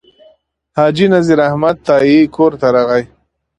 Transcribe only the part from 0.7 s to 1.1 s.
حاجي